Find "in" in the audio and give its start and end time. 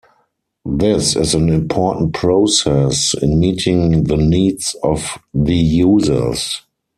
3.21-3.39